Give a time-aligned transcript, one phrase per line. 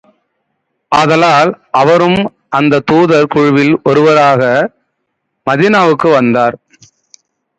[0.91, 1.51] ஆதலால்,
[1.71, 2.17] அவரும்
[2.49, 4.41] அந்தத் தூதர் குழுவில் ஒருவராக
[5.47, 6.57] மதீனாவுக்கு வந்தார்.